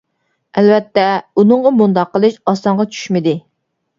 [0.61, 1.03] ئەلۋەتتە،
[1.41, 3.37] ئۇنىڭغا بۇنداق قىلىش ئاسانغا چۈشمىدى.